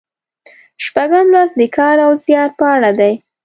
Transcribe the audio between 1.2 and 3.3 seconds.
لوست د کار او زیار په اړه دی.